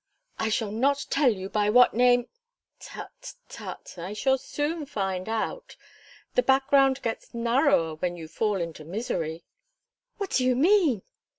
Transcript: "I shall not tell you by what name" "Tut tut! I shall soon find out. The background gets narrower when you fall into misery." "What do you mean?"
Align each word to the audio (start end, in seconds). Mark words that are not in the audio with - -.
"I 0.39 0.49
shall 0.49 0.71
not 0.71 1.05
tell 1.11 1.29
you 1.31 1.47
by 1.47 1.69
what 1.69 1.93
name" 1.93 2.27
"Tut 2.79 3.35
tut! 3.47 3.93
I 3.99 4.13
shall 4.13 4.39
soon 4.39 4.87
find 4.87 5.29
out. 5.29 5.75
The 6.33 6.41
background 6.41 7.03
gets 7.03 7.35
narrower 7.35 7.93
when 7.93 8.17
you 8.17 8.27
fall 8.27 8.55
into 8.59 8.83
misery." 8.83 9.43
"What 10.17 10.31
do 10.31 10.43
you 10.43 10.55
mean?" 10.55 11.03